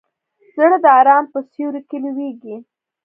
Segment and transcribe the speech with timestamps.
[0.55, 2.55] زړه د ارام په سیوري کې لویېږي.